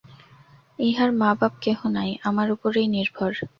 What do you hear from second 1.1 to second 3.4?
মা-বাপ কেহ নাই, আমার উপরেই নির্ভর।